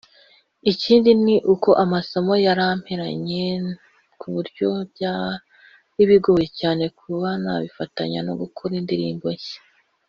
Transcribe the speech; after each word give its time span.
ikindi 0.71 1.09
ni 1.23 1.35
uko 1.53 1.69
amasomo 1.83 2.33
yamperanye 2.45 3.45
ku 4.19 4.25
buryo 4.33 4.67
byari 4.91 6.01
bigoye 6.09 6.45
cyane 6.59 6.83
kuba 6.99 7.29
nabifatanya 7.43 8.19
no 8.27 8.33
gukora 8.41 8.73
indirimbo 8.81 9.27
nshya 9.35 9.59